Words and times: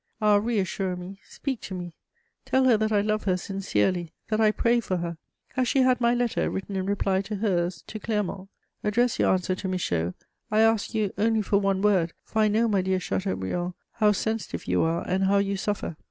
Ah, 0.19 0.37
reassure 0.37 0.95
me, 0.95 1.19
speak 1.29 1.61
to 1.61 1.75
me; 1.75 1.93
tell 2.43 2.63
her 2.63 2.75
that 2.75 2.91
I 2.91 3.01
love 3.01 3.25
her 3.25 3.37
sincerely, 3.37 4.11
that 4.29 4.41
I 4.41 4.49
pray 4.49 4.79
for 4.79 4.97
her! 4.97 5.17
Has 5.49 5.67
she 5.67 5.83
had 5.83 6.01
my 6.01 6.15
letter 6.15 6.49
written 6.49 6.75
in 6.75 6.87
reply 6.87 7.21
to 7.21 7.35
hers 7.35 7.83
to 7.85 7.99
Clermont? 7.99 8.49
Address 8.83 9.19
your 9.19 9.31
answer 9.31 9.53
to 9.53 9.67
Michaud: 9.67 10.15
I 10.49 10.61
ask 10.61 10.95
you 10.95 11.13
only 11.19 11.43
for 11.43 11.59
one 11.59 11.83
word, 11.83 12.13
for 12.23 12.39
I 12.39 12.47
know, 12.47 12.67
my 12.67 12.81
dear 12.81 12.99
Chateaubriand, 12.99 13.75
how 13.91 14.11
sensitive 14.11 14.65
you 14.65 14.81
are, 14.81 15.07
and 15.07 15.25
how 15.25 15.37
you 15.37 15.55
suffer. 15.55 15.95